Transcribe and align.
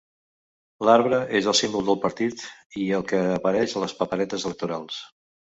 L'arbre 0.87 1.19
és 1.41 1.49
el 1.51 1.57
símbol 1.59 1.85
del 1.89 1.99
partit 2.07 2.43
i 2.85 2.87
el 3.01 3.07
que 3.13 3.21
apareix 3.37 3.77
a 3.81 3.85
les 3.87 3.97
paperetes 4.03 4.49
electorals. 4.53 4.99